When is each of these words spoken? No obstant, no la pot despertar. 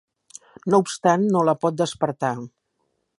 No 0.73 0.79
obstant, 0.83 1.27
no 1.35 1.43
la 1.49 1.57
pot 1.65 1.79
despertar. 1.85 2.33